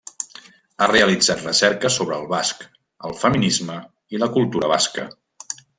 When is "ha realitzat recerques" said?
0.79-1.99